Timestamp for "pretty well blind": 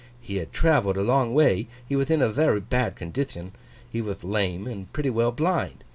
4.91-5.83